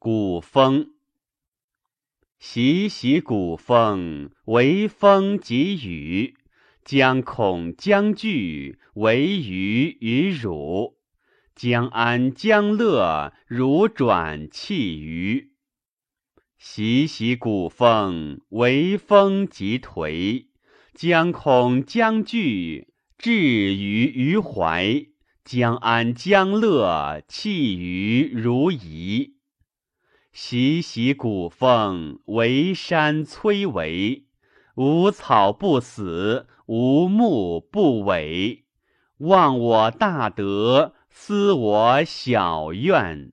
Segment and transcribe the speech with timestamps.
[0.00, 0.90] 古风。
[2.38, 6.36] 习习古风，为风及雨。
[6.84, 10.98] 将恐将惧，为虞与汝。
[11.56, 15.50] 将安将乐，汝转弃于。
[16.58, 20.46] 习习古风，为风及颓。
[20.94, 25.04] 将恐将惧，至于于怀。
[25.44, 29.37] 将安将乐，弃于如夷。
[30.40, 34.26] 习习古风，为山摧围。
[34.76, 38.62] 无草不死，无木不萎。
[39.16, 43.32] 忘我大德，思我小怨。